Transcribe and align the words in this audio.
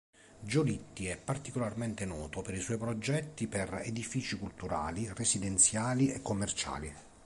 Gigliotti 0.39 1.05
è 1.09 1.15
particolarmente 1.15 2.05
noto 2.05 2.41
per 2.41 2.55
i 2.55 2.59
suoi 2.59 2.79
progetti 2.79 3.47
per 3.47 3.81
edifici 3.83 4.35
culturali, 4.35 5.07
residenziali 5.13 6.09
e 6.11 6.23
commerciali. 6.23 6.91